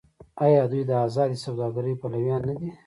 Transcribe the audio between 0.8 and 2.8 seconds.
د ازادې سوداګرۍ پلویان نه دي؟